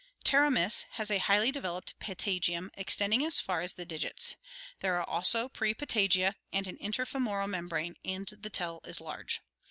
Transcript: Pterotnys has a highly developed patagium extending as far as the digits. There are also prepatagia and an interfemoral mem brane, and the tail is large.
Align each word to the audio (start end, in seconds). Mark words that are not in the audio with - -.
Pterotnys 0.25 0.85
has 0.93 1.11
a 1.11 1.19
highly 1.19 1.51
developed 1.51 1.93
patagium 1.99 2.71
extending 2.73 3.23
as 3.23 3.39
far 3.39 3.61
as 3.61 3.73
the 3.73 3.85
digits. 3.85 4.35
There 4.79 4.95
are 4.99 5.07
also 5.07 5.47
prepatagia 5.47 6.33
and 6.51 6.65
an 6.65 6.77
interfemoral 6.77 7.47
mem 7.47 7.67
brane, 7.69 7.93
and 8.03 8.25
the 8.27 8.49
tail 8.49 8.79
is 8.83 8.99
large. 8.99 9.41